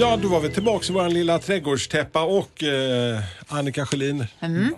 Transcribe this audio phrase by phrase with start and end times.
[0.00, 4.26] Ja, då var vi tillbaka i vår lilla trädgårdstäppa och eh, Annika Sjölin,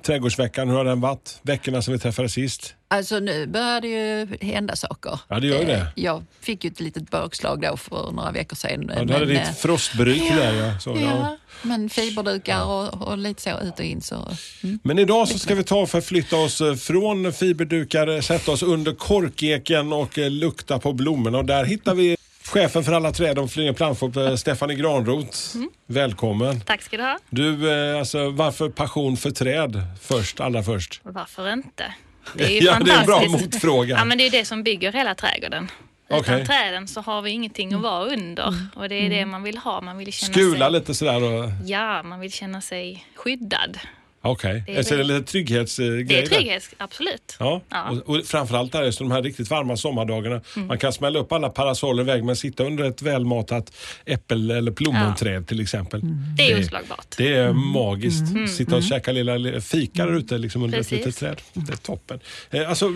[0.03, 1.39] Trädgårdsveckan, hur har den varit?
[1.43, 2.75] Veckorna som vi träffades sist?
[2.89, 5.21] Alltså nu börjar det ju hända saker.
[5.29, 5.75] Ja, det gör det.
[5.75, 8.91] Eh, Jag fick ju ett litet bakslag då för några veckor sedan.
[8.97, 10.79] Ja, du hade Men, ditt eh, frostbryt där ja.
[10.79, 11.37] Så, Ja, ja.
[11.63, 14.01] men fiberdukar och, och lite så ut och in.
[14.01, 14.29] Så,
[14.63, 14.79] mm.
[14.83, 18.93] Men idag så ska vi ta och förflytta oss eh, från fiberdukar, sätta oss under
[18.95, 21.39] korkeken och lukta på blommorna.
[21.39, 22.17] Och där hittar vi
[22.51, 25.39] chefen för alla träd och Flyinge plantshop, eh, Stephanie Granroth.
[25.87, 26.61] Välkommen.
[26.61, 27.19] Tack ska du ha.
[27.31, 31.01] Du, eh, alltså, varför passion för träd först, allra först?
[31.03, 31.95] Varför inte?
[32.35, 33.55] Det är ju Ja, det är en bra fantastiskt.
[33.55, 33.97] motfråga.
[33.97, 35.71] Ja, men det är det som bygger hela trädgården.
[36.13, 38.55] Utan träden så har vi ingenting att vara under.
[38.75, 39.81] Och det är det man vill ha.
[39.81, 40.73] Man vill känna Skula sig...
[40.73, 41.51] lite sådär och...
[41.67, 43.79] Ja, man vill känna sig skyddad.
[44.23, 45.05] Okej, är så det är det.
[45.19, 46.27] lite trygghetsgrej Det är där.
[46.29, 47.37] trygghet, absolut.
[47.39, 47.91] Ja, Ja.
[47.91, 50.41] Och, och framförallt är det så de här riktigt varma sommardagarna.
[50.57, 50.69] Mm.
[50.69, 53.73] Man kan smälla upp alla parasoller iväg men sitta under ett välmatat
[54.05, 56.01] äppel eller plommonträd till exempel.
[56.37, 57.07] Det är oslagbart.
[57.17, 58.27] Det är magiskt.
[58.57, 58.79] Sitta Mm.
[58.79, 60.93] och käka lilla fika där ute liksom under Precis.
[60.93, 61.41] ett litet träd.
[61.53, 62.21] Det är toppen.
[62.51, 62.93] Eh, alltså, eh,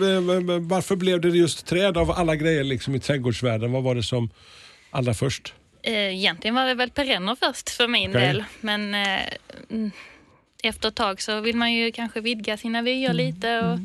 [0.61, 3.71] varför blev det just träd av alla grejer liksom i trädgårdsvärlden?
[3.71, 4.29] Vad var det som
[4.91, 5.53] allra först?
[5.83, 8.21] Eh, Egentligen var det väl perenner först för min Okej.
[8.21, 8.43] del.
[8.61, 9.19] Men eh,
[9.71, 9.91] mm,
[10.65, 13.59] efter ett tag så vill man ju kanske vidga sina vyer lite.
[13.59, 13.79] Och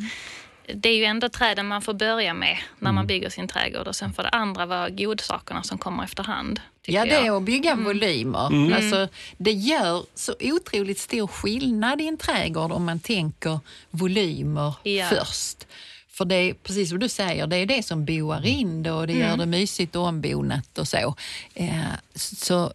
[0.74, 3.96] Det är ju ändå träden man får börja med när man bygger sin trädgård och
[3.96, 6.60] sen får det andra vara godsakerna som kommer efterhand.
[6.86, 7.84] Ja, det är att bygga Mm.
[7.84, 8.74] volymer.
[8.74, 9.08] Alltså,
[9.38, 15.06] det gör så otroligt stor skillnad i en trädgård om man tänker volymer Ja.
[15.08, 15.66] först.
[16.08, 19.06] För det är precis som du säger, det är det som boar in det och
[19.06, 19.28] det Mm.
[19.28, 21.14] gör det mysigt och ombonat och så.
[21.54, 21.80] Eh,
[22.14, 22.72] så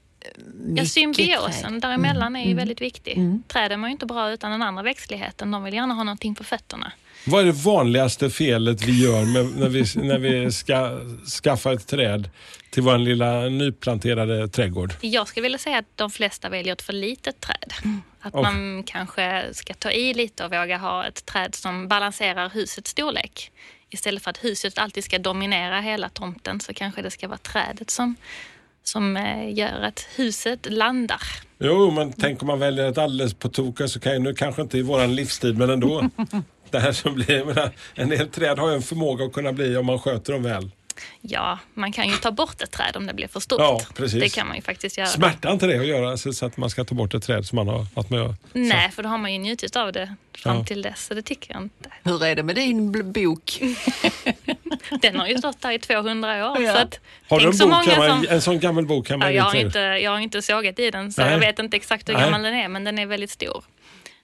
[0.75, 1.81] Ja, symbiosen träd.
[1.81, 3.19] däremellan är ju väldigt viktig.
[3.47, 5.51] Träden mår ju inte bra utan den andra växtligheten.
[5.51, 6.91] De vill gärna ha någonting på fötterna.
[7.27, 10.99] Vad är det vanligaste felet vi gör med, när vi, när vi ska
[11.43, 12.29] skaffa ett träd
[12.69, 14.93] till vår lilla nyplanterade trädgård?
[15.01, 17.73] Jag skulle vilja säga att de flesta väljer ett för litet träd.
[18.19, 18.43] Att Okej.
[18.43, 23.51] man kanske ska ta i lite och våga ha ett träd som balanserar husets storlek.
[23.89, 27.89] Istället för att huset alltid ska dominera hela tomten så kanske det ska vara trädet
[27.89, 28.15] som,
[28.87, 31.21] som eh, gör att huset landar.
[31.59, 34.61] Jo, men tänk om man väljer ett alldeles på toka så kan ju, nu kanske
[34.61, 36.09] inte i våran livstid, men ändå.
[36.69, 39.77] det här som blir, menar, en del träd har ju en förmåga att kunna bli
[39.77, 40.71] om man sköter dem väl.
[41.21, 43.59] Ja, man kan ju ta bort ett träd om det blir för stort.
[43.59, 44.19] Ja, precis.
[44.21, 45.07] Det kan man ju faktiskt göra.
[45.07, 47.67] Smärtar inte det att göra så, att man ska ta bort ett träd som man
[47.67, 48.33] har varit med och...
[48.53, 50.63] Nej, för då har man ju njutit av det fram Ja.
[50.63, 51.05] till dess.
[51.05, 51.89] Så det tycker jag inte.
[52.03, 53.61] Hur är det med din bok?
[55.01, 56.61] Den har ju stått där i 200 år.
[56.61, 56.73] Ja.
[56.73, 58.23] Så att, Har du en så bok många hemma?
[58.23, 58.33] som...
[58.35, 60.91] En sån gammal bok hemma Ja, i jag, har inte, jag har inte sågat i
[60.91, 61.31] den så Nej.
[61.31, 62.23] jag vet inte exakt hur Nej.
[62.23, 63.63] gammal den är men den är väldigt stor.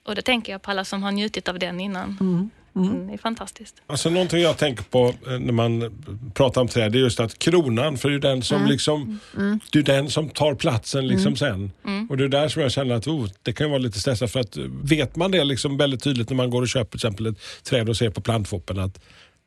[0.04, 2.16] Och det tänker jag på alla som har njutit av den innan.
[2.20, 3.82] Mm, det är fantastiskt.
[3.86, 6.02] Alltså någonting jag tänker på eh, när man
[6.34, 9.18] pratar om träd, det är just att kronan, för det är den som liksom,
[9.72, 11.72] det är den som tar platsen liksom sen.
[12.08, 14.40] Och det är där som jag känner att oh, det kan vara lite stressat för
[14.40, 17.26] att eh, vet man det liksom väldigt tydligt när man går och köper till exempel
[17.26, 19.00] ett träd och ser på plantfoppen att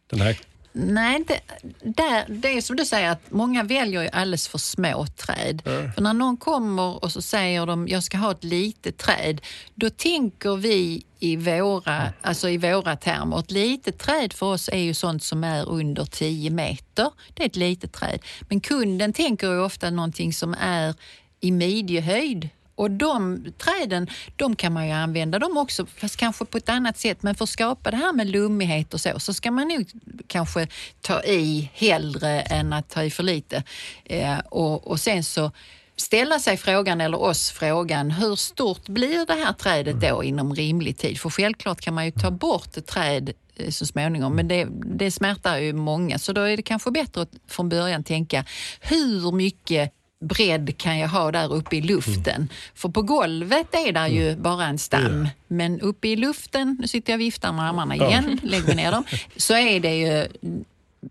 [0.09, 0.37] den här,
[0.77, 1.39] Nej, inte,
[1.83, 5.61] där, det är som du säger att många väljer ju alldeles för små träd.
[5.95, 9.41] För när någon kommer och så säger de jag ska ha ett litet träd,
[9.75, 13.39] då tänker vi i våra, alltså i våra termer.
[13.39, 17.11] Ett litet träd för oss är ju sånt som är under 10 meter.
[17.33, 18.19] Det är ett litet träd.
[18.49, 20.95] Men kunden tänker ju ofta någonting som är
[21.39, 22.49] i midjehöjd.
[22.75, 26.97] Och de träden, de kan man ju använda dem också, fast kanske på ett annat
[26.97, 27.23] sätt.
[27.23, 29.91] Men för att skapa det här med lummighet och så, så ska man nog
[30.27, 30.67] kanske
[31.01, 33.63] ta i hellre än att ta i för lite.
[34.03, 35.51] Eh, och, och sen så
[35.97, 40.97] ställa sig frågan, eller oss frågan, hur stort blir det här trädet då inom rimlig
[40.97, 41.19] tid?
[41.19, 45.11] För självklart kan man ju ta bort ett träd eh, så småningom, men det, det
[45.11, 46.19] smärtar ju många.
[46.19, 48.45] Så då är det kanske bättre att från början tänka,
[48.79, 49.93] hur mycket
[50.27, 52.49] bredd kan jag ha där uppe i luften?
[52.75, 57.13] För på golvet är där ju bara en stam, men uppe i luften, nu sitter
[57.13, 59.03] jag och viftar med armarna igen, lägg mig ner dem,
[59.37, 60.27] så är det ju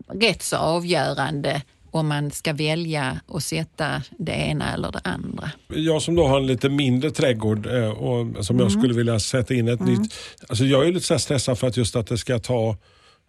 [0.07, 5.51] rätt så avgörande om man ska välja att sätta det ena eller det andra.
[5.67, 9.53] jag som då har en lite mindre trädgård eh, och som jag skulle vilja sätta
[9.53, 10.13] in ett nytt,
[10.49, 12.77] alltså jag är lite stressad för att just att det ska ta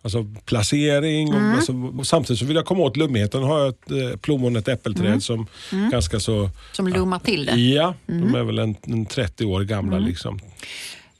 [0.06, 3.43] Alltså placering och, alltså, samtidigt så vill jag komma åt lummigheten.
[3.43, 5.47] Har jag ett eh, plommon, ett äppelträd som
[5.93, 7.56] ganska så Som lommar till det.
[7.56, 9.99] Ja, de är väl en, en 30 år gamla.
[9.99, 10.41] Liksom.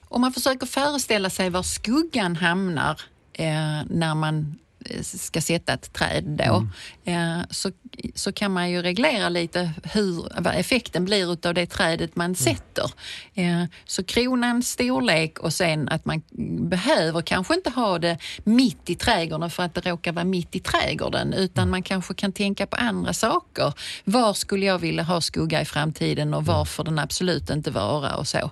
[0.09, 3.00] om man försöker föreställa sig var skuggan hamnar
[3.33, 3.47] eh,
[3.91, 4.59] när man
[5.03, 6.67] ska sätta ett träd då,
[7.05, 7.71] eh, så,
[8.15, 12.91] så kan man ju reglera lite hur, vad effekten blir utav det trädet man sätter.
[13.35, 16.23] Eh, så kronans storlek och sen att man
[16.71, 20.61] behöver kanske inte ha det mitt i trädgården för att det råkar vara mitt i
[20.61, 23.73] trädgården utan man kanske kan tänka på andra saker.
[24.05, 28.17] Var skulle jag vilja ha skugga i framtiden och var får den absolut inte vara
[28.17, 28.50] och så.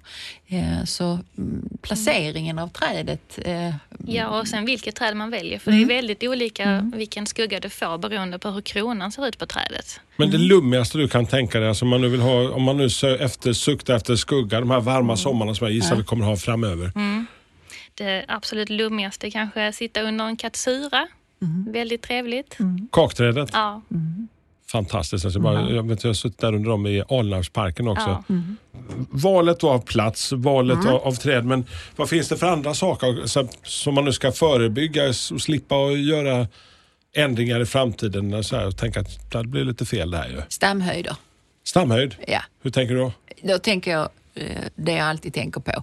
[0.49, 1.05] Eh, Så
[1.38, 3.75] mm, placeringen av trädet eh,
[4.06, 5.58] Ja, och sen vilket träd man väljer.
[5.58, 9.38] För det är väldigt olika vilken skugga du får beroende på hur kronan ser ut
[9.38, 10.00] på trädet.
[10.17, 12.76] Men det lummigaste du kan tänka dig, alltså om man nu vill ha, om man
[12.76, 16.25] nu sö- efter, suktar efter skugga, de här varma sommarna som jag gissar vi kommer
[16.26, 16.93] ha framöver.
[17.94, 21.06] Det absolut lummigaste kanske är att sitta under en katsura.
[21.69, 22.58] Väldigt trevligt.
[22.93, 23.82] Kakträdet, Ja,
[24.79, 25.25] fantastiskt.
[25.25, 28.25] Alltså bara, jag, vet, jag har suttit där under dem i Alnarpsparken också.
[28.29, 28.35] ja.
[29.11, 31.65] Valet då av plats, valet av, av träd, men
[31.97, 35.99] vad finns det för andra saker som, som man nu ska förebygga och slippa att
[35.99, 36.47] göra
[37.17, 38.44] ändringar i framtiden?
[38.44, 40.43] Så här, och tänka att det blir lite fel där ju.
[40.49, 41.17] stamhöjder.
[41.65, 42.41] Stamhöjd, Ja.
[42.62, 43.12] hur tänker du då?
[43.43, 44.09] Då tänker jag
[44.75, 45.83] det jag alltid tänker på.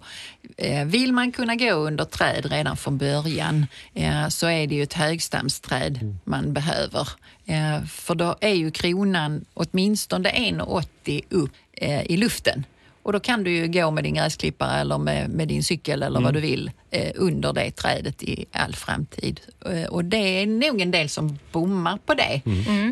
[0.57, 4.83] Eh, Vill man kunna gå under träd redan från början eh, så är det ju
[4.83, 7.07] ett högstamsträd man behöver.
[7.45, 12.65] Eh, För då är ju kronan åtminstone 1,80 upp eh, i luften.
[13.03, 16.21] Och då kan du ju gå med din gräsklippare eller med, med din cykel eller
[16.21, 19.39] vad du vill eh, under det trädet i all framtid.
[19.65, 22.41] Eh, och det är nog en del som bommar på det,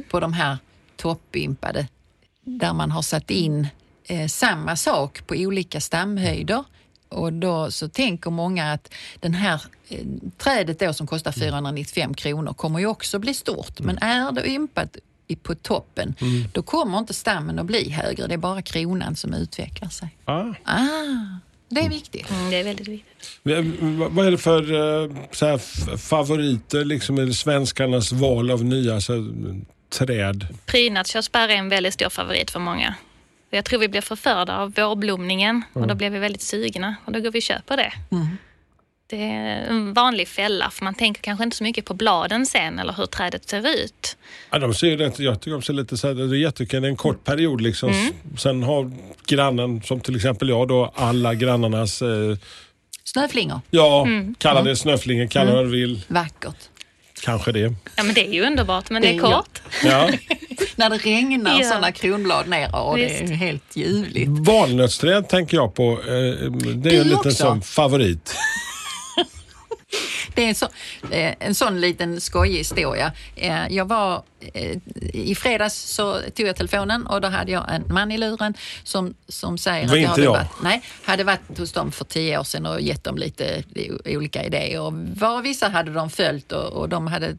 [0.10, 0.58] på de här
[0.96, 1.88] toppimpade
[2.44, 3.68] där man har satt in
[4.10, 6.64] eh, samma sak på olika stamhöjder.
[7.10, 10.06] Och då så tänker många att den här eh,
[10.38, 13.80] trädet då som kostar 495 kronor kommer ju också bli stort.
[13.80, 14.98] Men är det ympat
[15.28, 16.16] i, på toppen,
[16.54, 18.28] då kommer inte stammen att bli högre.
[18.28, 20.10] Det är bara kronan som utvecklar sig.
[20.26, 20.46] Ah.
[20.64, 21.40] Ah,
[21.70, 22.30] det är viktigt.
[22.30, 23.40] Mm, det är väldigt viktigt.
[24.10, 25.58] Vad är det för eh, så här,
[25.98, 29.32] favoriter liksom, i svenskarnas val av nya så, här,
[29.90, 30.48] träd?
[30.66, 32.96] Prydnadskörsbär är en väldigt stor favorit för många.
[33.50, 37.20] Jag tror vi blir förförda av vårblomningen och då blir vi väldigt sugna och då
[37.20, 37.92] går vi och köper det.
[39.10, 42.80] Det är en vanlig fälla för man tänker kanske inte så mycket på bladen sen
[42.80, 44.18] eller hur trädet ser ut.
[44.52, 46.82] Ja, de ser ju rätt, jag tycker de ser lite så här, det är jättekul,
[46.82, 47.90] det är en kort period liksom.
[47.90, 48.14] Mm.
[48.38, 48.92] Sen har
[49.28, 52.38] grannen, som till exempel jag då, alla grannarnas, eh,
[53.04, 54.36] Snöflingor, ja, Mm.
[54.38, 56.02] kalla det snöflingor, kalla det vad du vill.
[56.08, 56.70] vackert.
[57.24, 57.74] Kanske det.
[57.96, 59.62] Ja men det är ju underbart men det är Det är- kort.
[59.84, 60.10] Ja.
[60.76, 61.70] När det regnar Ja.
[61.70, 64.30] sådana kronblad ner, och det är helt ljuvligt.
[64.30, 65.92] Valnötsträd tänker jag på.
[65.92, 67.32] Eh, det är Du en liten också?
[67.32, 68.36] sån favorit.
[70.36, 70.66] Det är en, så,
[71.12, 73.12] eh, en sån liten skojig historia.
[73.36, 74.24] Eh, Jag var,
[74.54, 74.78] eh,
[75.14, 78.54] I fredags så tog jag telefonen och då hade jag en man i luren
[78.84, 80.32] som, som säger Det var att inte hade jag.
[80.32, 83.64] varit, nej, hade varit hos dem för tio år sedan och gett dem lite
[84.06, 84.80] olika idéer.
[84.82, 87.38] Och var vissa hade de följt och, och de hade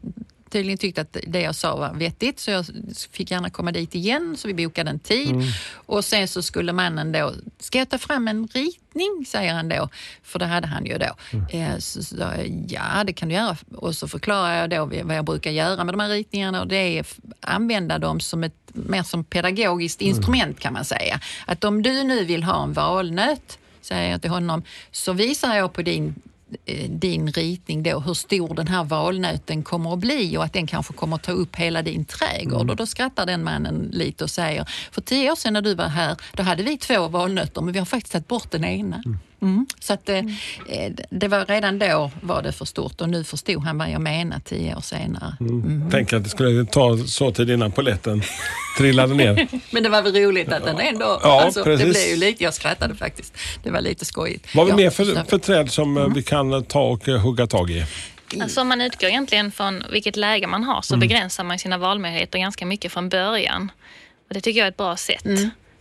[0.50, 2.66] tydligen tyckt att det jag sa var vettigt så jag
[3.10, 5.30] fick gärna komma dit igen så vi bokade en tid.
[5.30, 5.46] Mm.
[5.72, 9.88] Och sen så skulle mannen då, ska jag ta fram en ritning säger han då,
[10.22, 11.14] för det hade han ju då.
[11.32, 11.46] Mm.
[11.72, 13.56] Eh, så jag, ja det kan du göra.
[13.74, 16.76] Och så förklarar jag då vad jag brukar göra med de här ritningarna och det
[16.76, 20.16] är att använda dem som ett mer som pedagogiskt Mm.
[20.16, 21.20] instrument kan man säga.
[21.46, 25.72] Att om du nu vill ha en valnöt, säger jag till honom, så visar jag
[25.72, 26.14] på din
[26.88, 30.92] din ritning då hur stor den här valnöten kommer att bli och att den kanske
[30.92, 32.70] kommer att ta upp hela din trädgård.
[32.70, 35.88] Och då skrattar den mannen lite och säger, för tio år sedan när du var
[35.88, 39.02] här, då hade vi två valnötter men vi har faktiskt tagit bort den ena.
[39.06, 39.18] Mm.
[39.80, 40.18] Så att, eh,
[40.68, 44.00] eh, det var redan då var det för stort och nu förstod han vad jag
[44.00, 45.36] menar tio år senare.
[45.90, 48.22] Tänk att det skulle ta så tid innan poletten
[48.78, 49.48] trillade ner.
[49.70, 51.20] Men det var väl roligt att den ändå...
[51.22, 53.36] Ja, alltså, det blev ju lite, jag skrattade faktiskt.
[53.62, 54.54] Det var lite skojigt.
[54.54, 57.46] Vad har vi Ja, mer för, för träd som eh, vi kan ta och hugga
[57.46, 57.84] tag i?
[58.42, 62.38] Alltså om man utgår egentligen från vilket läge man har så begränsar man sina valmöjligheter
[62.38, 63.72] ganska mycket från början.
[64.28, 65.24] Och Det tycker jag är ett bra sätt.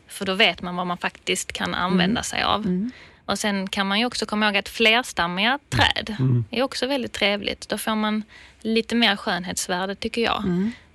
[0.08, 2.90] För då vet man vad man faktiskt kan använda sig av.
[3.30, 6.16] Och Sen kan man ju också komma ihåg att flerstammiga träd
[6.52, 7.70] är också väldigt trevligt.
[7.70, 8.24] Då får man
[8.62, 10.44] lite mer skönhetsvärde tycker jag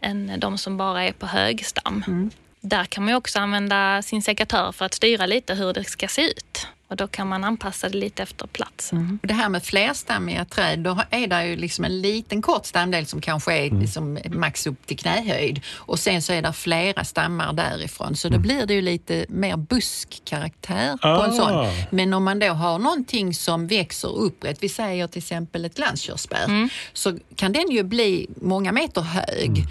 [0.00, 2.30] än de som bara är på högstam.
[2.60, 6.08] Där kan man ju också använda sin sekatör för att styra lite hur det ska
[6.08, 6.68] se ut.
[6.88, 9.18] Och då kan man anpassa det lite efter platsen.
[9.22, 13.20] Det här med flerstammiga träd, då är det ju liksom en liten kort stamdel som
[13.20, 13.80] kanske är Mm.
[13.80, 18.34] liksom max upp till knähöjd och sen så är det flera stammar därifrån så då
[18.34, 18.42] Mm.
[18.42, 21.52] blir det ju lite mer buskkaraktär på en sån.
[21.52, 21.72] Ah.
[21.90, 26.68] Men om man då har någonting som växer upprätt, vi säger till exempel ett glanskörsbär,
[26.92, 29.64] så kan den ju bli många meter hög.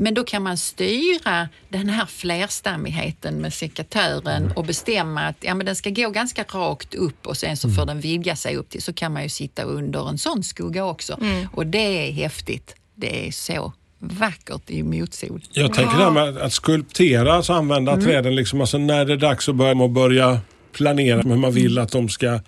[0.00, 5.66] Men då kan man styra den här flerstammigheten med sekatören och bestämma att ja, men
[5.66, 8.82] den ska gå ganska rakt upp och sen så får den vidga sig upp till
[8.82, 11.18] så kan man ju sitta under en sån skugga också.
[11.52, 12.74] Och det är häftigt.
[12.94, 15.42] Det är så vackert i motsol.
[15.52, 19.16] Jag tänker det här med att skulptera, alltså använda träden liksom, alltså när det är
[19.16, 20.40] dags att börja, börja
[20.72, 22.40] planera hur man vill att de ska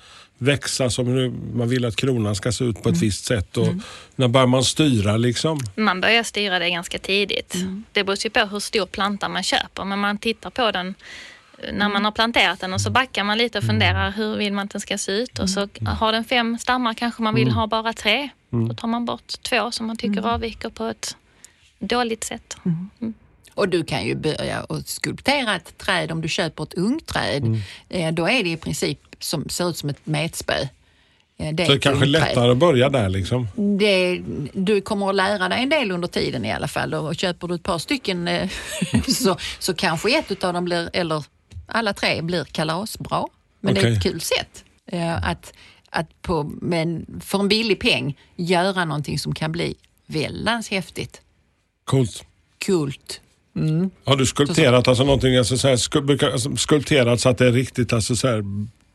[0.43, 3.57] växa, som man vill att kronan ska se ut på ett visst sätt.
[3.57, 3.69] Och
[4.17, 5.61] När börjar man styra liksom?
[5.77, 7.55] Man börjar styra det ganska tidigt.
[7.93, 10.95] Det beror ju på hur stor planta man köper, men man tittar på den
[11.59, 14.53] eh, när man har planterat den och så backar man lite och funderar hur vill
[14.53, 17.51] man att den ska se ut och så har den fem stammar kanske man vill
[17.51, 18.29] ha bara tre.
[18.51, 21.17] Då tar man bort två som man tycker avviker på ett
[21.79, 22.57] dåligt sätt.
[23.55, 27.61] Och du kan ju börja att skulptera ett träd om du köper ett ungträd.
[27.89, 30.55] Eh, Då är det i princip som ser ut som ett metspö.
[31.37, 33.49] Det Så det är kanske lättare att börja där liksom.
[33.79, 37.49] Det, du kommer att lära dig en del under tiden i alla fall och köper
[37.49, 38.51] du ett par stycken eh,
[39.09, 41.25] så, så kanske ett av dem blir, eller
[41.67, 43.27] alla tre blir kalasbra.
[43.61, 44.65] Men det är ett kul sätt
[45.23, 45.53] att,
[45.91, 49.75] att på, men för en billig peng göra någonting som kan bli
[50.07, 51.21] väldans häftigt.
[51.85, 52.25] Coolt.
[52.59, 53.21] Kult.
[54.05, 55.73] Har du skulpterat alltså någonting, alltså så här,
[56.33, 58.45] alltså, skulpterat så att det är riktigt, alltså så här,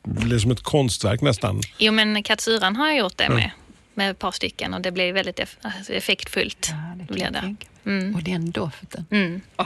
[0.08, 1.62] blir som ett konstverk nästan?
[1.78, 3.52] Jo men katsuran har jag gjort det med.
[3.94, 6.72] Med ett par stycken och det blir väldigt alltså, effektfullt.
[7.10, 7.56] blir det.
[7.86, 8.16] Mm.
[8.16, 9.06] Och den doften.
[9.12, 9.42] Mm.
[9.56, 9.66] Och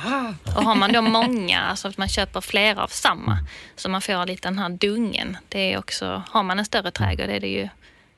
[0.64, 3.38] har man då många, alltså att man köper flera av samma,
[3.76, 5.38] så man får lite den här dungen.
[5.50, 7.70] Det är också, har man en större trädgård är det ju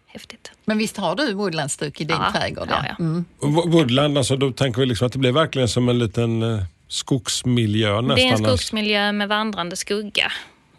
[0.07, 0.51] häftigt.
[0.65, 2.67] Men visst har du woodlandstuk i din Ja, trädgård?
[2.69, 2.95] ja, ja.
[2.99, 3.25] Mm.
[3.71, 8.01] Woodland, alltså, då tänker vi liksom att det blir verkligen som en liten eh, skogsmiljö
[8.01, 8.15] nästan.
[8.15, 10.31] Det är en skogsmiljö med vandrande skugga.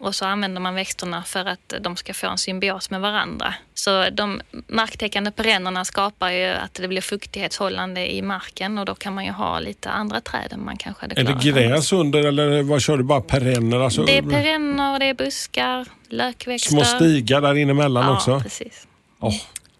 [0.05, 3.53] Och så använder man växterna för att de ska få en symbios med varandra.
[3.73, 9.13] Så de marktäckande perennerna skapar ju att det blir fuktighetshållande i marken och då kan
[9.15, 11.55] man ju ha lite andra träd än man kanske hade Är det klarat annars.
[11.55, 13.03] gräs under eller vad kör du?
[13.03, 13.79] Bara perenner?
[13.79, 16.69] Alltså, Det är perenner, det är buskar, lökväxter.
[16.71, 18.39] små stigar där inemellan ja, också?
[18.39, 18.87] precis.
[19.19, 19.33] Åh,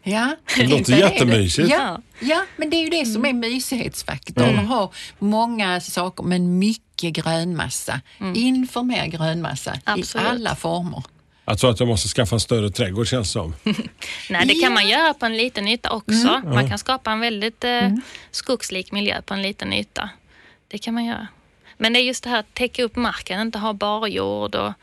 [0.08, 1.70] Ja, Det låter jättemysigt.
[1.70, 4.60] Ja, ja, men det är ju det som är mysighetsfaktorn.
[4.60, 8.02] Att ha många saker men mycket grönmassa.
[8.36, 10.25] Inför mer grönmassa Absolut.
[10.28, 11.04] i alla former.
[11.46, 13.56] alltså att jag måste skaffa en större trädgård känns som.
[14.30, 16.42] Nej, det kan man göra på en liten yta också.
[16.46, 17.92] Man kan skapa en väldigt eh,
[18.32, 20.10] skogslik miljö på en liten yta.
[20.68, 21.28] Det kan man göra.
[21.78, 24.74] Men det är just det här att täcka upp marken, inte ha barjord och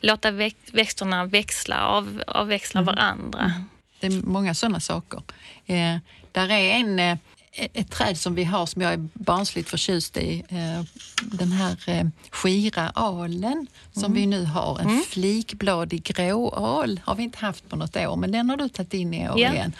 [0.00, 3.52] låta väx- växterna växla, av, avväxla varandra.
[4.00, 5.22] Det är många sådana saker.
[5.66, 5.96] Eh,
[6.32, 7.16] där är en, eh,
[7.56, 10.44] ett träd som vi har som jag är barnsligt förtjust i.
[10.48, 10.84] Eh,
[11.22, 14.78] den här eh, skira alen som vi nu har.
[14.80, 18.94] En flikbladig gråal har vi inte haft på något år men den har du tagit
[18.94, 19.52] in i år Ja.
[19.52, 19.72] igen.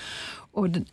[0.55, 0.85] Och de,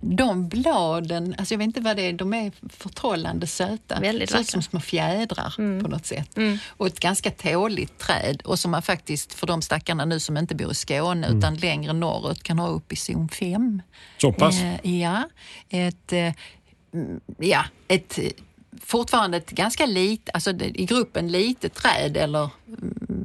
[0.00, 4.00] de bladen, alltså jag vet inte vad det är, de är förtrollande söta.
[4.00, 4.44] Väldigt vackra.
[4.44, 6.38] som små fjädrar på något sätt.
[6.68, 10.54] Och ett ganska tåligt träd och som man faktiskt, för de stackarna nu som inte
[10.54, 13.82] bor i Skåne utan längre norrut, kan ha upp i zon 5.
[14.20, 14.60] Så pass?
[14.60, 15.28] Eh, ja,
[15.68, 16.32] ett, eh,
[16.94, 18.24] mm, ja, ett eh,
[18.82, 23.19] fortfarande ett ganska litet, alltså i gruppen litet träd eller mm,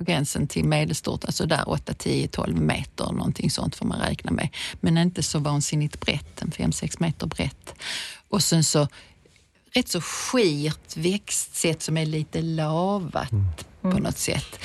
[0.00, 4.30] på gränsen till medelstort, alltså där 8, 10, 12 meter någonting sånt får man räkna
[4.30, 4.48] med.
[4.80, 7.74] Men inte så vansinnigt brett, en 5-6 meter brett.
[8.28, 8.88] Och sen så
[9.72, 14.58] rätt så skirt växtsätt som är lite lavat på något sätt.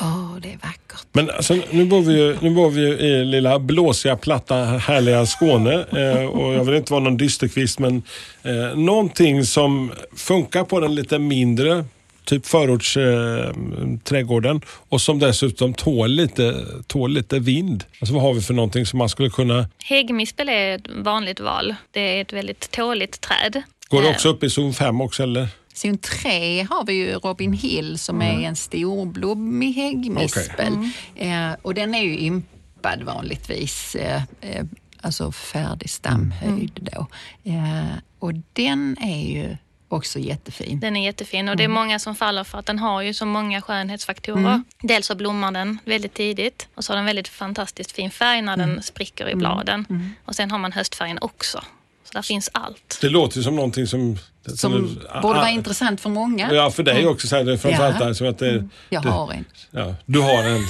[0.00, 1.06] Åh, det är vackert.
[1.12, 5.72] Men alltså, nu, bor vi ju, nu bor vi i lilla blåsiga, platta, härliga Skåne.
[5.74, 8.02] Eh, och jag vill inte vara någon dysterkvist men
[8.42, 11.84] eh, någonting som funkar på den lite mindre
[12.26, 17.84] typ förortsträdgården eh, trädgården, och som dessutom tål lite, tål lite vind.
[18.00, 19.68] Alltså vad har vi för någonting som man skulle kunna...
[19.84, 21.74] Häggmispel är ett vanligt val.
[21.90, 23.62] Det är ett väldigt tåligt träd.
[23.88, 25.48] Går det Eh, också upp i zon 5 också eller?
[25.74, 30.72] Zon 3 har vi ju Robin Hill som är en storblommig häggmispel.
[31.14, 34.64] Eh, och den är ju ympad vanligtvis, eh, eh,
[35.00, 37.06] alltså färdig stamhöjd då.
[37.44, 39.56] Eh, och den är ju
[39.88, 40.80] också jättefin.
[40.80, 43.26] Den är jättefin och det är många som faller för att den har ju så
[43.26, 44.62] många skönhetsfaktorer.
[44.82, 48.56] Dels så blommar den väldigt tidigt och så har den väldigt fantastiskt fin färg när
[48.56, 50.14] den spricker i bladen.
[50.24, 51.62] Och sen har man höstfärgen också.
[52.06, 52.98] Så där finns allt.
[53.00, 54.18] Det låter ju som någonting som...
[54.56, 56.52] Som borde vara intressant för många.
[56.52, 57.26] Ja, för dig också.
[57.26, 58.14] Så här, det är framförallt Ja.
[58.14, 59.44] som att det, Jag det, har en.
[59.70, 60.66] Ja, du har en.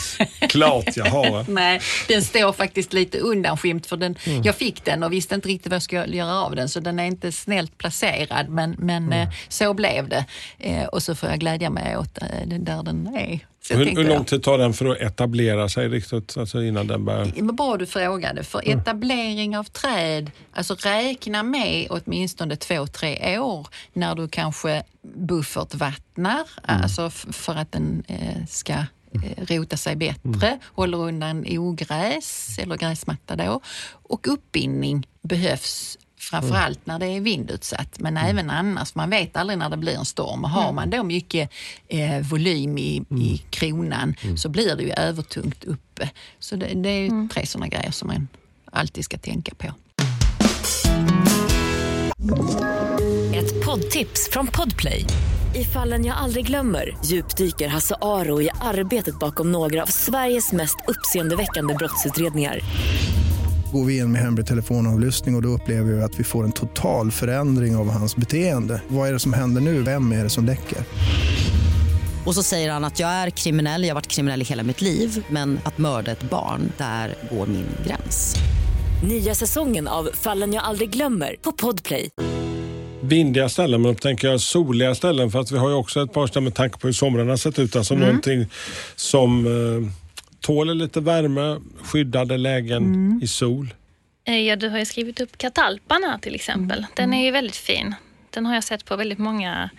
[0.48, 1.44] Klart jag har en.
[1.54, 5.70] Nej, den står faktiskt lite undanskymt för den, jag fick den och visste inte riktigt
[5.70, 9.28] vad jag skulle göra av den så den är inte snällt placerad men, men eh,
[9.48, 10.24] så blev det.
[10.58, 13.40] Eh, och så får jag glädja mig åt eh, den där den är.
[13.70, 16.36] Hur, hur lång tid tar den för att etablera sig riktigt?
[16.36, 17.52] Alltså innan den börjar...
[17.52, 24.14] Bra du frågade, för etablering av träd, alltså räkna med åtminstone två, tre år när
[24.14, 24.82] du kanske
[25.56, 32.58] buffertvattnar, alltså f- för att den eh, ska eh, rota sig bättre, håller undan ogräs
[32.58, 33.60] eller gräsmatta då.
[33.90, 35.98] Och uppbindning behövs
[36.30, 38.94] framförallt när det är vindutsatt, men även annars.
[38.94, 40.44] Man vet aldrig när det blir en storm.
[40.44, 41.50] Och har man då mycket
[41.88, 46.10] eh, volym i, i kronan så blir det ju övertungt uppe.
[46.38, 48.28] Så det, det är ju tre sådana grejer som man
[48.72, 49.66] alltid ska tänka på.
[53.34, 55.04] Ett poddtips från Podplay.
[55.54, 60.76] I fallen jag aldrig glömmer djupdyker Hasse Aro i arbetet bakom några av Sveriges mest
[60.86, 62.60] uppseendeväckande brottsutredningar.
[63.76, 66.52] Går vi in med hemlig telefonavlyssning och, och då upplever vi att vi får en
[66.52, 68.82] total förändring av hans beteende.
[68.88, 69.82] Vad är det som händer nu?
[69.82, 70.78] Vem är det som läcker?
[72.26, 74.80] Och så säger han att jag är kriminell, jag har varit kriminell i hela mitt
[74.80, 78.36] liv men att mörda ett barn, där går min gräns.
[79.08, 82.08] Nya säsongen av Fallen jag aldrig glömmer på Podplay.
[83.02, 86.12] Vindiga ställen, men då tänker jag soliga ställen för att vi har ju också ett
[86.12, 87.76] par ställen med tanke på hur somrarna har sett ut.
[87.76, 88.46] Alltså någonting
[88.96, 90.05] som eh,
[90.40, 93.74] tåler lite värme, skyddade lägen i sol.
[94.24, 96.86] Eh, Ja, du har ju skrivit upp Catalpan här till exempel.
[96.94, 97.94] Den är ju väldigt fin.
[98.30, 99.70] Den har jag sett på väldigt många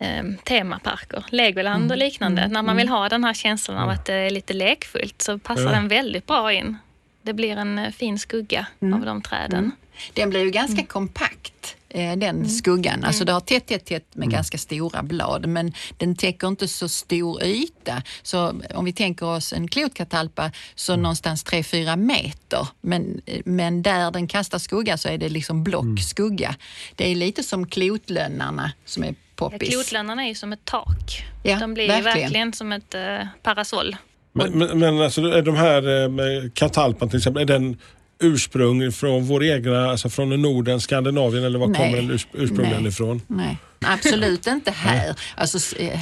[0.00, 2.48] eh, temaparker, Legoland och liknande.
[2.48, 5.62] När man vill ha den här känslan av att det är lite lekfullt så passar
[5.64, 5.70] Ja.
[5.70, 6.76] den väldigt bra in.
[7.22, 9.72] Det blir en eh, fin skugga av de träden.
[10.14, 11.76] Den blir ju ganska kompakt,
[12.16, 13.04] den skuggan.
[13.04, 16.88] Alltså det har tätt, tätt, tätt med ganska stora blad men den täcker inte så
[16.88, 18.02] stor yta.
[18.22, 22.68] Så om vi tänker oss en klotkatalpa så någonstans 3-4 meter.
[22.80, 26.54] Men, eh, men där den kastar skugga så är det liksom blockskugga.
[26.96, 29.68] Det är lite som klotlönnarna som är Ja, poppis.
[29.68, 31.24] Klotlönnarna är ju som ett tak.
[31.42, 32.20] Ja, de blir verkligen.
[32.20, 33.96] verkligen som ett eh, parasoll.
[34.32, 37.76] Men, men, men alltså, är de här eh, med Katalpan till exempel, är den
[38.20, 41.76] ursprung från vår egna, alltså från Norden, Skandinavien eller var Nej.
[41.76, 42.88] kommer den urs, ursprungligen Nej.
[42.88, 43.22] ifrån?
[43.26, 45.16] Nej, absolut inte här.
[45.34, 46.00] Alltså, eh,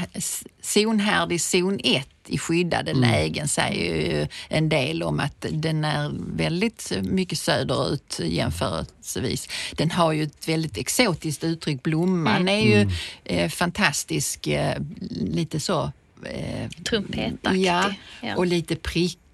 [0.62, 6.10] zonhärd i zon 1 i skyddade lägen säger ju en del om att den är
[6.36, 9.48] väldigt mycket söderut jämförelsevis.
[9.72, 11.82] Den har ju ett väldigt exotiskt uttryck.
[11.82, 12.90] Blomman är ju
[13.24, 14.76] eh, fantastisk, eh,
[15.10, 15.92] lite så
[16.24, 17.62] eh, Trumpetaktig.
[17.62, 17.94] Ja,
[18.36, 18.76] och lite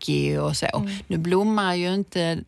[0.02, 0.88] prickig och så.
[1.06, 2.38] Nu blommar ju inte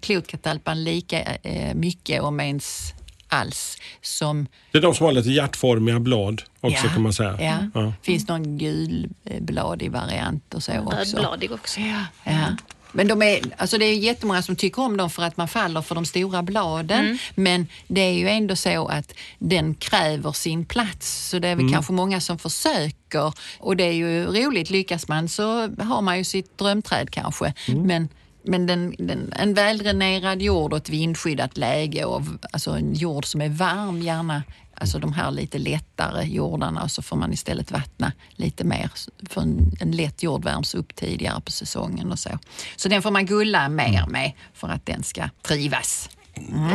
[0.00, 2.94] klotkatalpan lika eh, mycket, om ens
[3.28, 7.36] alls, som Det är de som har lite hjärtformiga blad också Ja, kan man säga.
[7.40, 7.80] Ja.
[7.80, 7.92] Ja.
[8.02, 10.96] finns någon gulbladig variant och så också.
[10.96, 11.80] Rödbladig också.
[12.24, 12.56] Ja.
[12.94, 15.82] Men de är, alltså det är jättemånga som tycker om dem för att man faller
[15.82, 17.18] för de stora bladen.
[17.34, 21.28] Men det är ju ändå så att den kräver sin plats.
[21.30, 23.32] Så det är väl kanske många som försöker.
[23.58, 27.54] Och det är ju roligt, lyckas man så har man ju sitt drömträd kanske.
[27.86, 28.08] Men
[28.46, 33.40] men den, den, en väldränerad jord och ett vindskyddat läge och alltså en jord som
[33.40, 34.42] är varm gärna,
[34.76, 38.90] alltså de här lite lättare jordarna och så får man istället vattna lite mer.
[39.30, 42.30] För en, en lätt jord värms upp tidigare på säsongen och så.
[42.76, 46.08] Så den får man gulla mer med för att den ska trivas.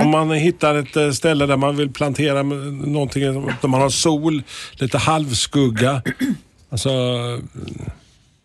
[0.01, 3.23] Om man hittar ett eh, ställe där man vill plantera någonting,
[3.61, 6.01] där man har sol, lite halvskugga.
[6.71, 7.39] Alltså, eh,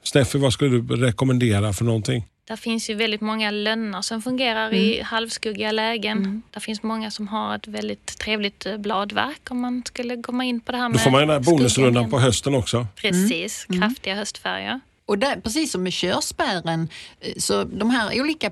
[0.03, 2.25] Steffi, vad skulle du rekommendera för någonting?
[2.47, 6.43] Där finns ju väldigt många lönnar som fungerar i halvskuggiga lägen.
[6.51, 10.61] Där finns många som har ett väldigt trevligt eh, bladverk om man skulle komma in
[10.61, 12.87] på det här Då med får man den här bonusrundan på hösten också.
[12.97, 14.81] Precis, kraftiga höstfärger.
[15.07, 16.89] Och där, precis som med körsbären,
[17.21, 18.51] eh, så de här olika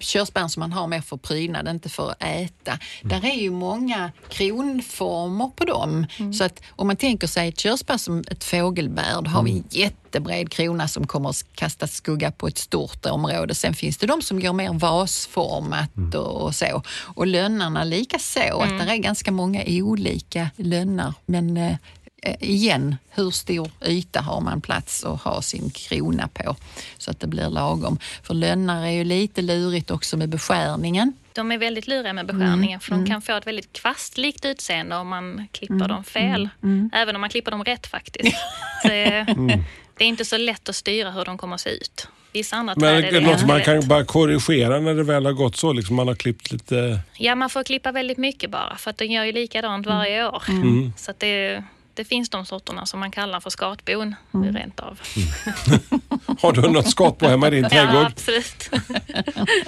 [0.00, 2.78] körsbären som man har mer för prydnad, inte för att äta.
[3.02, 6.06] Där är ju många kronformer på dem.
[6.32, 9.64] Så att om man tänker sig ett körsbär som ett fågelbär, då har vi en
[9.70, 13.54] jättebred krona som kommer att kasta skugga på ett stort område.
[13.54, 16.82] Sen finns det de som går mer vasformat och, och så.
[17.14, 21.14] Och lönnarna lika så, att det är ganska många olika lönnar.
[21.26, 21.76] Men eh,
[22.40, 26.56] igen, hur stor yta har man plats att ha sin krona på
[26.98, 27.98] så att det blir lagom.
[28.22, 31.12] För lönnar är ju lite lurigt också med beskärningen.
[31.32, 35.08] De är väldigt luriga med beskärningen för de kan få ett väldigt kvastlikt utseende om
[35.08, 36.48] man klipper dem fel.
[36.92, 38.36] Även om man klipper dem rätt faktiskt.
[38.82, 39.26] Så, eh,
[39.98, 42.08] Det är inte så lätt att styra hur de kommer att se ut.
[42.32, 45.56] Vissa andra Men är det något man kan bara korrigera när det väl har gått
[45.56, 45.72] så?
[45.72, 47.00] Liksom man har klippt lite...
[47.16, 50.42] Ja, man får klippa väldigt mycket bara för att de gör ju likadant varje år.
[50.96, 51.64] Så att det,
[51.98, 55.00] det finns de sorterna som man kallar för skatbon rent av.
[56.40, 58.06] Har du något på hemma i din Ja, trädgård?
[58.06, 58.70] absolut.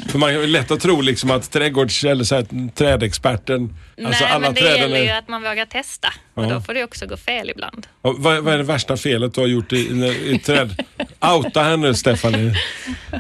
[0.11, 3.75] För man är lätt att tro liksom att trädgårds eller så här, trädexperten,
[4.07, 5.19] alltså Nej, alla men det gäller ju är...
[5.19, 6.13] att man vågar testa.
[6.35, 6.49] Och Ja.
[6.49, 7.87] då får det också gå fel ibland.
[8.03, 10.85] Och vad, vad är det värsta felet du har gjort i, i, i träd?
[11.21, 12.55] Outa henne Stephanie.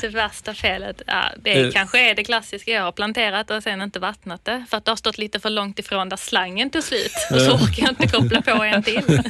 [0.00, 1.70] Det värsta felet, ja, det Eh.
[1.70, 2.70] kanske är det klassiska.
[2.70, 5.50] Jag har planterat och sen inte vattnat det för att det har stått lite för
[5.50, 7.12] långt ifrån där slangen tog slut.
[7.30, 9.20] Och så orkar jag inte koppla på en till.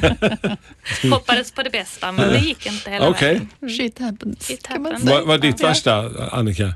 [1.11, 3.33] Hoppades på det bästa men det gick inte hela Okej.
[3.59, 3.77] vägen.
[3.77, 4.45] Shit happens.
[4.47, 5.03] Shit happens.
[5.03, 6.73] Vad vad är ditt värsta Annika?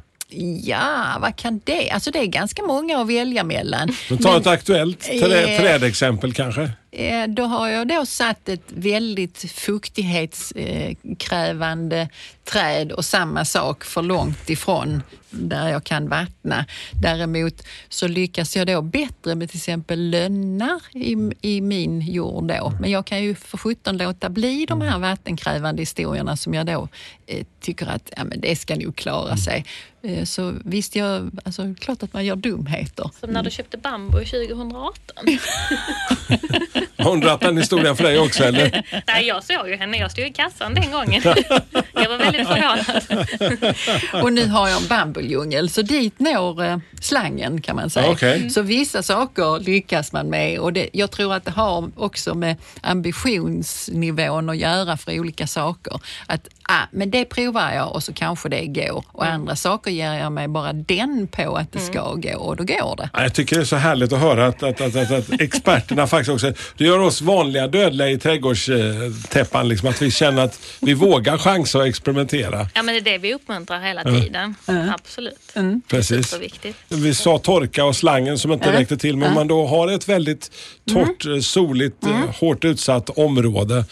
[0.63, 1.89] Ja, vad kan det?
[1.91, 3.89] Alltså det är ganska många att välja mellan.
[4.09, 5.59] Men ta ett aktuellt Eh.
[5.61, 6.69] trädexempel kanske.
[6.97, 12.09] Eh, Då har jag då satt ett väldigt fuktighetskrävande
[12.43, 16.65] träd och samma sak för långt ifrån där jag kan vattna.
[17.01, 22.73] Däremot så lyckas jag då bättre med till exempel lönnar i, i min jord då.
[22.81, 26.87] Men jag kan ju för sjutton låta bli de här vattenkrävande historierna som jag då
[27.27, 29.65] eh, tycker att ja, men det ska nog klara sig.
[30.01, 33.09] Eh, så visst, jag, alltså, klart att man gör dumheter.
[33.19, 34.99] Som när du köpte bambu 2018.
[36.97, 38.83] Har hon dragit den historien för dig också eller?
[39.07, 39.97] Nej, jag såg ju henne.
[39.97, 41.21] Jag stod i kassan den gången.
[41.93, 44.23] Jag var väldigt förvånad.
[44.23, 48.11] Och nu har jag en bambuljungel, så dit når eh, slangen kan man säga.
[48.11, 48.49] Okej.
[48.49, 52.55] Så vissa saker lyckas man med och det, jag tror att det har också med
[52.81, 55.99] ambitionsnivån att göra för olika saker.
[56.25, 59.03] Att ah, men det provar jag och så kanske det går.
[59.11, 62.63] Och andra saker ger jag mig bara den på att det ska gå och då
[62.63, 63.09] går det.
[63.13, 66.07] Ja, Jag tycker det är så härligt att höra att, att, att, att, att experterna
[66.15, 70.93] faktiskt också, det gör oss vanliga dödliga i trädgårdstäppan, liksom, att vi känner att vi
[70.93, 72.69] vågar chansa och experimentera.
[72.73, 74.55] Ja, men det är det vi uppmuntrar hela tiden.
[74.95, 75.53] Absolut.
[75.87, 76.27] Precis.
[76.27, 76.77] Superviktigt.
[76.87, 80.09] Vi sa torka och slangen som inte räckte till, men om man då har ett
[80.09, 80.51] väldigt
[80.93, 83.85] torrt, eh, soligt, eh, hårt utsatt område.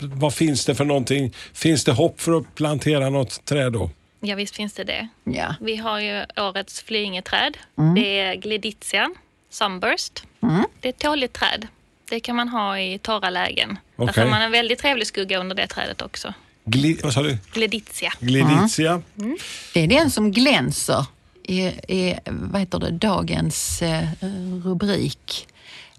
[0.00, 1.32] Vad finns det för någonting?
[1.52, 3.90] Finns det hopp för att plantera något träd då?
[4.20, 5.08] Ja, visst finns det det.
[5.24, 5.54] Ja.
[5.60, 7.56] Vi har ju årets flyingeträd.
[7.94, 9.10] Det är Gleditia
[9.50, 10.24] Sunburst.
[10.80, 11.66] Det är ett tåligt träd.
[12.08, 13.78] Det kan man ha i torra lägen.
[13.96, 14.24] Där Okej.
[14.24, 16.34] får man en väldigt trevlig skugga under det trädet också.
[16.64, 17.38] Gli, vad sa du?
[17.52, 18.12] Gleditia.
[18.20, 19.02] Gliditia?
[19.74, 21.06] Det är den som glänser
[21.42, 24.08] i, i vad heter det, dagens eh,
[24.64, 25.48] rubrik.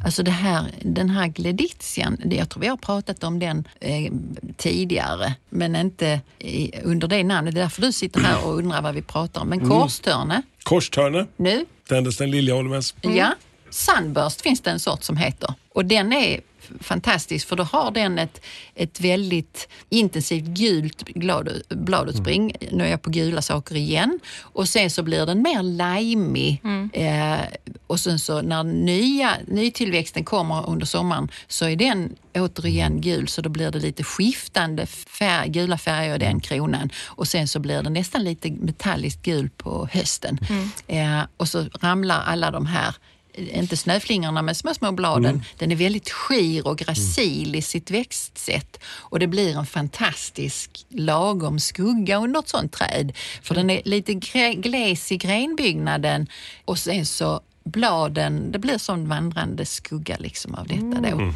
[0.03, 4.11] Alltså det här, den här gleditian, jag tror vi har pratat om den eh,
[4.57, 7.53] tidigare, men inte i, under det namnet.
[7.55, 9.47] Det är därför du sitter här och undrar vad vi pratar om.
[9.49, 11.25] Men korstörne, Korstörne?
[11.37, 12.95] nu, Tändes den Liljeholmens?
[13.01, 13.35] ja.
[13.69, 15.53] Sunburst finns det en sort som heter.
[15.73, 16.41] Och den är
[16.81, 18.41] fantastisk för då har den ett,
[18.75, 22.53] ett väldigt intensivt gult glad- bladutspring.
[22.71, 24.19] Nu är jag på gula saker igen.
[24.39, 26.57] Och sen så blir den mer limey.
[26.93, 27.39] Eh,
[27.87, 33.41] och sen så när nya, nytillväxten kommer under sommaren så är den återigen gul så
[33.41, 36.89] då blir det lite skiftande färg, gula färger i den kronan.
[37.05, 40.39] Och sen så blir det nästan lite metalliskt gul på hösten.
[40.87, 42.95] Eh, och så ramlar alla de här
[43.37, 45.43] inte snöflingorna men små, små bladen.
[45.57, 51.59] Den är väldigt skir och gracil i sitt växtsätt och det blir en fantastisk lagom
[51.59, 53.13] skugga under ett sånt träd.
[53.41, 54.13] För den är lite
[54.53, 56.27] gles i grenbyggnaden
[56.65, 61.33] och sen så bladen, det blir som vandrande skugga liksom av detta då.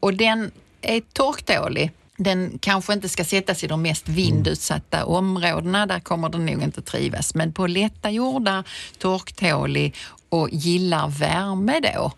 [0.00, 0.50] Och den
[0.82, 1.90] är torktålig.
[2.16, 6.82] Den kanske inte ska sättas i de mest vindutsatta områdena, där kommer den nog inte
[6.82, 7.34] trivas.
[7.34, 8.64] Men på lätta jordar,
[8.98, 9.94] torktålig
[10.32, 12.12] och gillar värme då.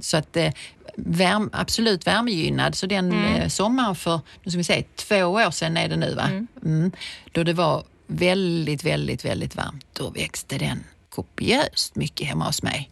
[0.00, 0.52] Så att eh,
[0.96, 2.74] värm, absolut värmegynnad.
[2.74, 6.14] Så den eh, sommaren för, nu ska vi säga, två år sedan är det nu
[6.14, 6.28] va?
[6.64, 6.92] Mm.
[7.32, 12.90] Då det var väldigt, väldigt, väldigt varmt, då växte den kopiöst mycket hemma hos mig.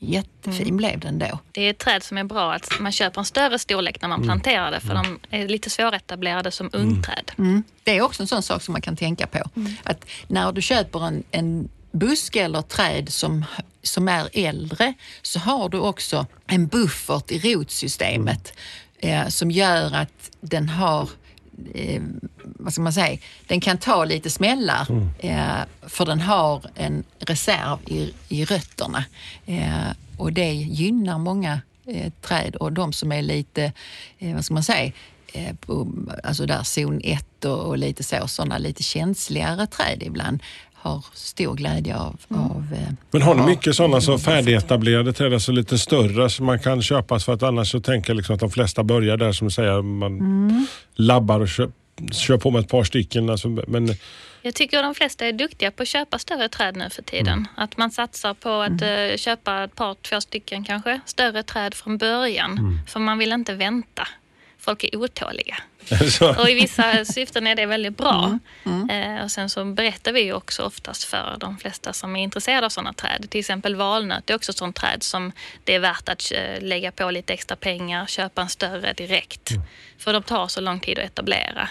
[0.00, 1.38] Jättefin blev den då.
[1.52, 4.22] Det är ett träd som är bra att man köper en större storlek när man
[4.22, 7.32] planterar det för de är lite svåretablerade som ungträd.
[7.38, 7.62] Mm.
[7.84, 9.38] Det är också en sån sak som man kan tänka på.
[9.82, 13.44] Att när du köper en, en buske eller träd som,
[13.82, 18.52] som är äldre så har du också en buffert i rotsystemet
[18.98, 21.08] eh, som gör att den har
[21.74, 22.02] eh,
[22.42, 24.86] vad ska man säga, den kan ta lite smällar
[25.18, 29.04] eh, för den har en reserv i, i rötterna.
[29.46, 33.72] Eh, och det gynnar många eh, träd och de som är lite,
[34.18, 34.92] eh, vad ska man säga,
[35.60, 35.92] på,
[36.24, 40.42] alltså där zon 1 och, och lite så, sådana lite känsligare träd ibland
[40.82, 45.52] har stor glädje av, av eh, Men har ni mycket sådana så färdigetablerade träd, alltså
[45.52, 47.18] lite större som man kan köpa?
[47.18, 50.20] För att annars så tänker jag liksom att de flesta börjar där som säger, man
[50.20, 50.66] Mm.
[50.94, 51.70] labbar och kör,
[52.12, 53.30] kör på med ett par stycken.
[53.30, 53.88] Alltså, men
[54.42, 57.48] Jag tycker de flesta är duktiga på att köpa större träd nu för tiden.
[57.56, 61.98] Att man satsar på att eh, köpa ett par, två stycken kanske, större träd från
[61.98, 62.80] början.
[62.88, 64.08] För man vill inte vänta.
[64.58, 65.56] folk är otåliga.
[66.38, 68.38] Och i vissa syften är det väldigt bra.
[68.90, 72.70] Eh, och sen så berättar vi också oftast för de flesta som är intresserade av
[72.70, 73.26] sådana träd.
[73.30, 75.32] Till exempel valnöt är också ett sådant träd som
[75.64, 79.50] det är värt att eh, lägga på lite extra pengar, köpa en större direkt.
[79.98, 81.68] För de tar så lång tid att etablera.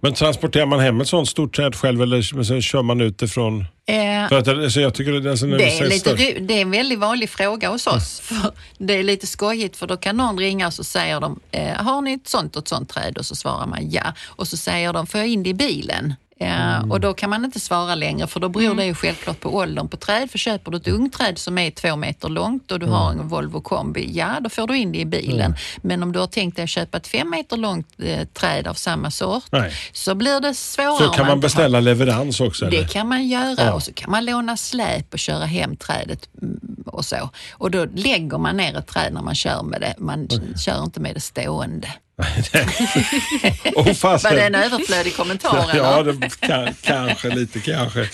[0.00, 3.60] Men transporterar man hem ett sånt stort träd själv eller så kör man utifrån?
[3.60, 6.62] Eh, För att, alltså, jag tycker det, alltså, Det är, lite, större- ro- det är
[6.62, 8.20] en väldigt vanlig fråga hos oss.
[8.20, 11.68] För det är lite skojigt för då kan någon ringa och så säger de, eh,
[11.74, 13.18] har ni ett sånt och ett sånt träd?
[13.18, 14.12] Och så svarar man ja.
[14.26, 16.14] Och så säger de, får jag in det i bilen?
[16.38, 19.54] Ja, Och då kan man inte svara längre för då beror det ju självklart på
[19.56, 20.30] åldern på träd.
[20.30, 23.60] För köper du ett ungträd som är två meter långt och du har en Volvo
[23.60, 25.56] kombi, ja då får du in det i bilen.
[25.82, 28.74] Men om du har tänkt dig att köpa ett fem meter långt eh, träd av
[28.74, 29.72] samma sort Nej.
[29.92, 30.98] så blir det svårare.
[30.98, 32.66] Så kan man inte har- beställa leverans också?
[32.66, 32.82] Eller?
[32.82, 33.72] det kan man göra Ja.
[33.72, 37.30] och så kan man låna släp och köra hem trädet mm, och så.
[37.52, 39.94] Och då lägger man ner ett träd när man kör med det.
[39.98, 40.28] Man
[40.64, 41.88] kör inte med det stående.
[43.94, 44.30] Fasen.
[44.30, 48.08] Var det en överflödig kommentar Ja, det, kan, kanske lite kanske.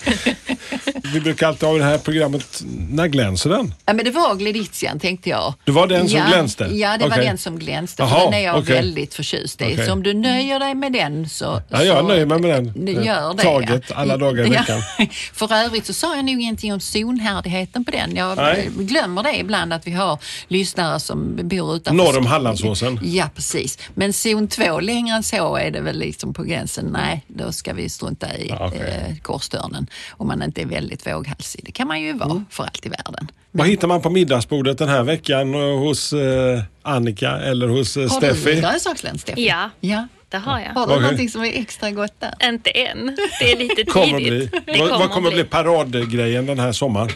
[1.13, 3.73] Vi brukar alltid ha det här programmet, när glänser den?
[3.85, 5.53] Ja, men det var gleditian tänkte jag.
[5.65, 6.63] Det var den som ja, glänste?
[6.63, 7.25] Ja, det var Okej.
[7.25, 8.07] den som glänste.
[8.07, 8.75] För den är jag okej.
[8.75, 9.63] väldigt förtjust i.
[9.63, 9.85] Okej.
[9.85, 11.61] Så om du nöjer dig med den så...
[11.69, 13.03] Ja, jag så, nöjer mig med den.
[13.03, 13.43] Gör det.
[13.43, 14.81] Taget alla dagar i veckan.
[15.33, 18.15] För övrigt så sa jag nog ingenting om zonhärdigheten på den.
[18.15, 18.69] Jag Nej.
[18.75, 22.03] glömmer det ibland att vi har lyssnare som bor utanför...
[22.03, 22.99] Norr om Hallandsåsen.
[23.03, 23.77] Ja, precis.
[23.95, 26.85] Men zon 2, längre än så är det väl liksom på gränsen.
[26.85, 28.79] Nej, då ska vi strunta i okej.
[29.09, 31.61] eh, korsdörren om man inte är väldigt våghalsig.
[31.65, 32.45] Det kan man ju vara Mm.
[32.49, 33.31] för allt i världen.
[33.51, 38.09] Vad hittar man på middagsbordet den här veckan eh, hos eh, Annika eller hos eh,
[38.09, 38.61] Har du Steffi?
[38.61, 39.47] grönsakslän, Steffi?
[39.47, 40.07] Ja, ja.
[40.29, 40.69] det har jag.
[40.69, 41.01] Har du Okej.
[41.01, 42.33] någonting som är extra gott där?
[42.49, 43.17] Inte än.
[43.39, 44.25] Det är lite Kommer bli.
[44.29, 44.51] tidigt.
[44.65, 47.09] Det Vad, vad kommer bli paradgrejen den här sommaren?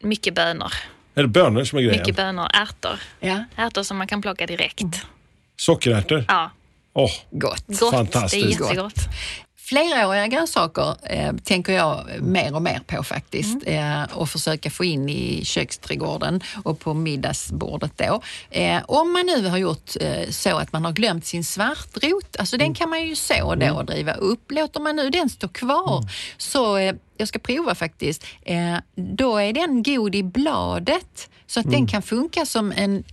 [0.00, 0.72] Mycket bönor.
[1.14, 1.98] Är det bönor som är grejen?
[2.00, 2.46] Mycket bönor.
[2.54, 2.98] Ärtor.
[3.20, 3.44] Ja.
[3.56, 4.84] Ärtor som man kan plocka direkt.
[5.56, 6.24] Sockerärtor?
[6.28, 6.50] Ja,
[6.92, 7.64] Åh, Gott.
[7.66, 7.90] gott.
[7.90, 8.58] Fantastiskt.
[8.58, 9.00] Det är jättegott.
[9.56, 15.08] Fleråriga grönsaker eh, tänker jag mer och mer på faktiskt eh, och försöka få in
[15.08, 18.22] i köksträdgården och på middagsbordet då.
[18.50, 22.56] Eh, om man nu har gjort eh, så att man har glömt sin svartrot, alltså
[22.56, 24.50] den kan man ju så då och driva upp.
[24.52, 26.04] Låter man nu den stå kvar
[26.36, 28.24] så eh, jag ska prova faktiskt.
[28.42, 33.04] Eh, då är den god i bladet så att den kan funka som en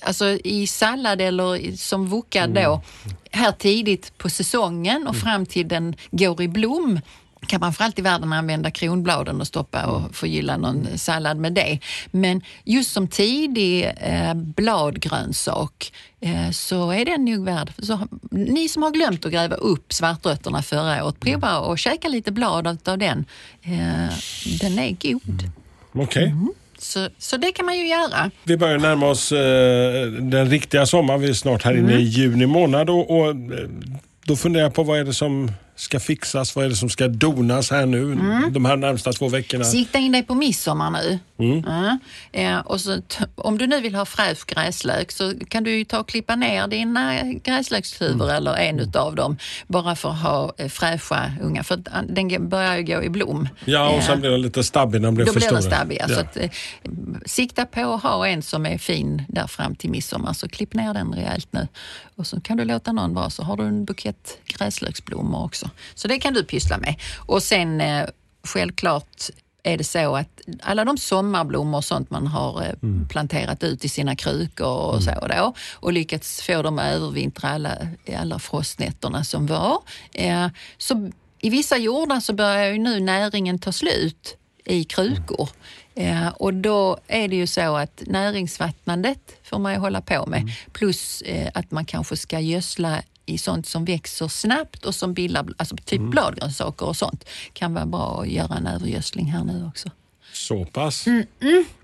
[0.00, 2.82] Alltså i sallad eller som vokad då
[3.30, 7.00] här tidigt på säsongen och fram till den går i blom
[7.46, 11.52] kan man för allt i världen använda kronbladen och stoppa och förgylla någon sallad med
[11.52, 11.78] det.
[12.10, 17.72] Men just som tidig eh, bladgrönsak eh, så är den nog värd.
[17.78, 22.32] Så, ni som har glömt att gräva upp svartrötterna förra året, prova att käka lite
[22.32, 23.24] blad av den.
[23.62, 24.16] Eh,
[24.60, 25.50] den är god.
[25.92, 26.26] okej.
[26.26, 26.52] Mm.
[26.82, 28.30] Så, så det kan man ju göra.
[28.44, 31.20] Vi börjar närma oss eh, den riktiga sommaren.
[31.20, 33.34] Vi är snart här inne i juni månad och, och eh,
[34.24, 36.56] då funderar jag på vad är det som ska fixas?
[36.56, 38.14] Vad är det som ska donas här nu
[38.50, 39.64] de här närmsta två veckorna?
[39.64, 41.18] Sikta in dig på midsommar nu.
[41.38, 41.98] Mm.
[42.32, 42.98] Eh, och så,
[43.34, 47.22] om du nu vill ha fräsch gräslök så kan du ta och klippa ner dina
[47.32, 48.36] gräslökshuvor Mm.
[48.36, 51.62] eller en utav dem bara för att ha eh, fräscha unga.
[51.64, 53.48] För ah, den börjar ju gå i blom.
[53.64, 55.60] Ja, och Eh, sen blir den lite stabbig när den blir då för blir stora.
[55.60, 55.98] den stabbig.
[56.00, 56.08] Ja.
[56.08, 56.50] Så att, eh,
[57.26, 60.32] sikta på att ha en som är fin där fram till midsommar.
[60.32, 61.68] Så klipp ner den rejält nu.
[62.16, 65.70] Och så kan du låta någon vara så har du en bukett gräslöksblommor också.
[65.94, 66.94] Så det kan du pyssla med.
[67.26, 68.06] Och sen eh,
[68.44, 69.30] självklart
[69.62, 73.88] är det så att alla de sommarblommor och sånt man har eh, planterat ut i
[73.88, 77.78] sina krukor och så då och lyckats få dem att övervintra alla,
[78.18, 79.78] alla frostnätterna som var.
[80.14, 85.48] Eh, så i vissa jordar så börjar ju nu näringen ta slut i krukor.
[85.94, 90.50] Eh, och då är det ju så att näringsvattnandet får man ju hålla på med.
[90.72, 95.46] Plus eh, att man kanske ska gödsla i sånt som växer snabbt och som bildar,
[95.56, 97.24] alltså typ bladgrönsaker och sånt.
[97.52, 99.90] Kan vara bra att göra en övergödsling här nu också.
[100.32, 101.04] Så pass?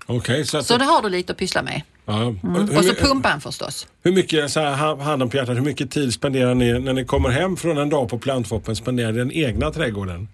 [0.05, 1.81] Okej, så, att, Så det har du lite att pyssla med.
[2.05, 2.21] ja.
[2.23, 2.77] Mm.
[2.77, 3.87] Och så pumpan förstås.
[4.03, 7.05] hur mycket, så här, ha- handen på hjärtat, hur mycket tid spenderar ni när ni
[7.05, 8.75] kommer hem från en dag på plantfoppen?
[8.75, 10.27] Spenderar ni den egna trädgården?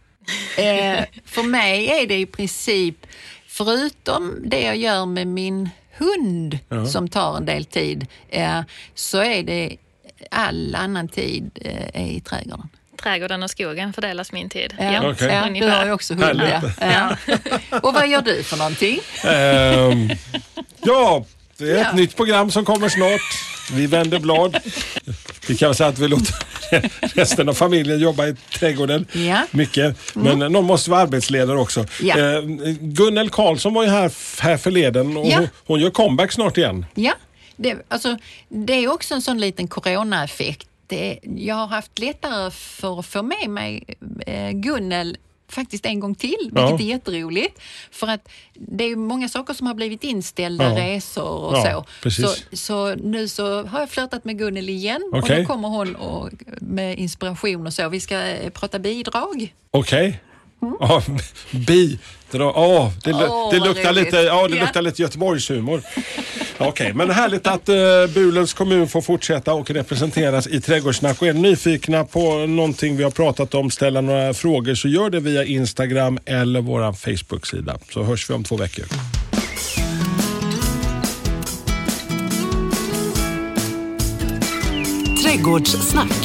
[0.57, 2.95] Eh, för mig är det i princip,
[3.57, 6.59] förutom det jag gör med min hund
[6.91, 8.61] som tar en del tid, eh,
[8.95, 9.75] så är det
[10.31, 11.51] all annan tid
[11.93, 12.69] eh, i trädgården.
[13.03, 14.75] Trädgården och skogen fördelas min tid.
[14.79, 15.27] Ja, Okej.
[15.27, 16.41] ja, du har ju också hund.
[16.51, 16.61] Ja.
[16.81, 17.17] Ja.
[17.79, 18.99] Och vad gör du för någonting?
[19.23, 20.09] Ehm,
[20.81, 21.25] ja,
[21.57, 21.95] det är ett Ja.
[21.95, 23.21] nytt program som kommer snart.
[23.71, 24.57] Vi vänder blad.
[25.47, 26.35] Vi kan säga att vi låter
[27.15, 29.41] resten av familjen jobba i trädgården Ja.
[29.51, 29.97] mycket.
[30.15, 31.85] Men någon måste vara arbetsledare också.
[32.01, 32.17] Ja.
[32.19, 32.41] Eh,
[32.79, 35.37] Gunnel Karlsson var ju här, här förleden och Ja.
[35.37, 36.85] hon, hon gör comeback snart igen.
[36.95, 37.13] Ja,
[37.55, 38.17] det, alltså,
[38.49, 40.67] det är också en sån liten coronaeffekt.
[40.87, 43.83] Det, jag har haft lättare för att få med mig
[44.27, 45.17] eh, Gunnel
[45.49, 46.75] faktiskt en gång till, vilket Ja.
[46.79, 47.61] är jätteroligt.
[47.91, 50.79] För att det är många saker som har blivit inställda, Ja.
[50.85, 52.09] resor och Ja, så.
[52.09, 52.35] så.
[52.53, 55.41] Så nu så har jag flörtat med Gunnel igen och Okej.
[55.41, 56.29] då kommer hon och,
[56.61, 57.89] med inspiration och så.
[57.89, 59.53] Vi ska eh, prata bidrag.
[59.71, 60.21] Okej.
[60.79, 61.01] Ja,
[61.51, 62.53] bidrag.
[62.57, 63.21] Åh, det, Mm.
[63.31, 64.61] Åh, det, luktar lite, ja, det Ja.
[64.63, 65.81] luktar lite Göteborgshumor.
[66.57, 67.75] Okej, men härligt att uh,
[68.13, 71.21] Bulens kommun får fortsätta och representeras i Trädgårdssnack.
[71.21, 75.19] Och är nyfikna på någonting vi har pratat om, ställa några frågor så gör det
[75.19, 77.77] via Instagram eller vår Facebook-sida.
[77.93, 78.85] Så hörs vi om två veckor.
[85.23, 86.24] Trädgårdssnack.